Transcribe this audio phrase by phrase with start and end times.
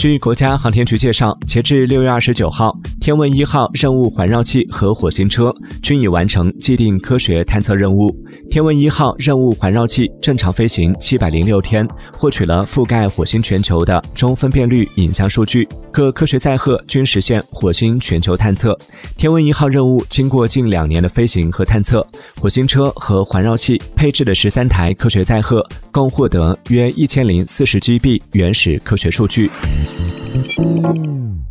[0.00, 8.10] 据国家航天局介绍，截至六月二十九号，天问一号任务环绕器和火星车均已完成既定科学探测任务。
[8.50, 15.68] 天问一号任务环绕器正常飞行七百零六天，获取了覆盖火星全球的中分辨率影像数据。
[15.92, 18.74] 各科学载荷均实现火星全球探测。
[19.18, 22.06] 天问一号任务经过近两年的飞行和探测，
[22.40, 25.62] 火星车和环绕器配置的十三台科学载荷，
[25.92, 29.50] 共获得约一千零四十 GB 原始科学数据。
[30.32, 31.49] Música